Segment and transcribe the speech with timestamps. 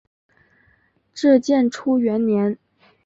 [1.13, 2.57] 至建初元年。